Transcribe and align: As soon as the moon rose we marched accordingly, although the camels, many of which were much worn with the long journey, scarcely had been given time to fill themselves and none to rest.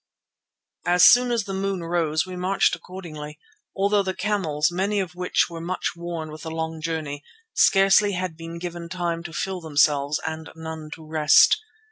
As 0.87 1.05
soon 1.05 1.29
as 1.31 1.43
the 1.43 1.53
moon 1.53 1.83
rose 1.83 2.25
we 2.25 2.35
marched 2.35 2.75
accordingly, 2.75 3.37
although 3.75 4.01
the 4.01 4.15
camels, 4.15 4.71
many 4.71 4.99
of 4.99 5.13
which 5.13 5.47
were 5.47 5.61
much 5.61 5.91
worn 5.95 6.31
with 6.31 6.41
the 6.41 6.49
long 6.49 6.81
journey, 6.81 7.23
scarcely 7.53 8.13
had 8.13 8.35
been 8.35 8.57
given 8.57 8.89
time 8.89 9.21
to 9.21 9.31
fill 9.31 9.61
themselves 9.61 10.19
and 10.25 10.49
none 10.55 10.89
to 10.95 11.05
rest. 11.05 11.55